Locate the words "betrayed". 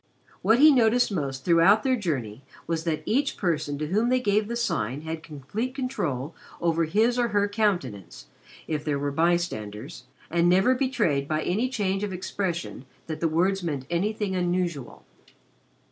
10.73-11.27